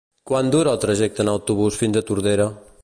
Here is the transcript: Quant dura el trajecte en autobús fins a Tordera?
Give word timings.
Quant 0.29 0.47
dura 0.55 0.71
el 0.75 0.79
trajecte 0.85 1.23
en 1.25 1.31
autobús 1.35 1.79
fins 1.83 1.99
a 2.01 2.05
Tordera? 2.11 2.51